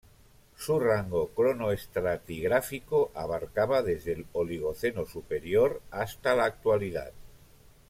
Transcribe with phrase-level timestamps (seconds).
[0.57, 7.11] Su rango cronoestratigráfico abarcaba desde el Oligoceno superior hasta la Actualidad.